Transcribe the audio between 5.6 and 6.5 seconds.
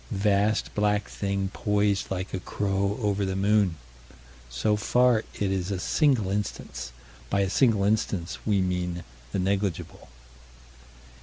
a single